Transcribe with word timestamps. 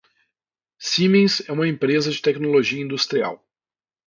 Siemens 0.79 1.47
é 1.47 1.51
uma 1.51 1.67
empresa 1.67 2.09
de 2.09 2.19
tecnologia 2.23 2.81
industrial. 2.81 3.45